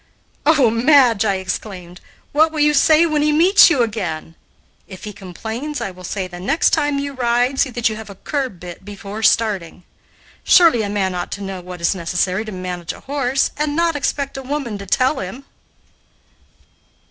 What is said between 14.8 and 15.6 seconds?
tell him."